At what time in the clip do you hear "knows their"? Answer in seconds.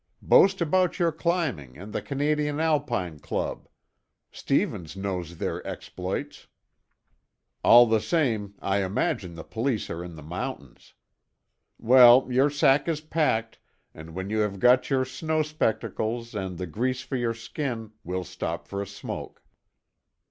4.97-5.61